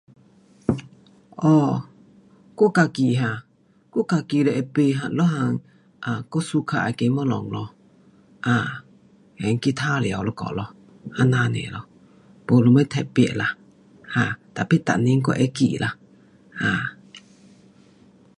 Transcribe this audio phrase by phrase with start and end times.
[1.47, 1.73] um
[2.57, 3.45] 我自己哈，
[3.93, 5.61] 我自己就会买那一样
[6.07, 7.75] um 我 suka 那个东西咯。
[8.47, 8.69] um
[9.39, 10.75] 闲去玩耍一下咯，
[11.17, 11.85] 这样 nia 咯，
[12.47, 13.55] 没什么特别啦
[14.55, 15.95] ，[um]tapi 每年我会去啦。
[16.59, 16.85] um